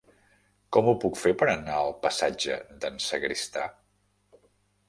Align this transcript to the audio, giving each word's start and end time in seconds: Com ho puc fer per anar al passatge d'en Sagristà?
Com 0.77 0.87
ho 0.91 0.95
puc 1.03 1.19
fer 1.25 1.33
per 1.41 1.47
anar 1.53 1.75
al 1.81 1.93
passatge 2.07 2.57
d'en 2.81 3.01
Sagristà? 3.11 3.67